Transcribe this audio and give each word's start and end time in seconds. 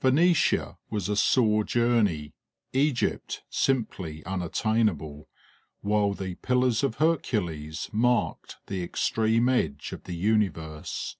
Phoenicia 0.00 0.78
was 0.88 1.10
a 1.10 1.14
sore 1.14 1.62
journey, 1.62 2.32
Egypt 2.72 3.42
simply 3.50 4.24
unattainable, 4.24 5.28
while 5.82 6.14
the 6.14 6.36
Pillars 6.36 6.82
of 6.82 6.94
Hercules 6.94 7.90
marked 7.92 8.56
the 8.66 8.82
extreme 8.82 9.46
edge 9.50 9.92
of 9.92 10.04
the 10.04 10.16
universe. 10.16 11.16